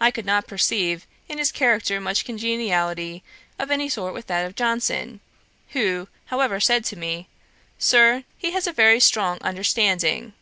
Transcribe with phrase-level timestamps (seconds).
[0.00, 3.24] I could not perceive in his character much congeniality
[3.58, 5.18] of any sort with that of Johnson,
[5.70, 7.26] who, however, said to me,
[7.76, 10.34] 'Sir, he has a very strong understanding.'